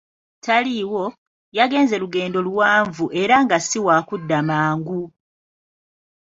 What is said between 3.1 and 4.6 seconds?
era nga si wakudda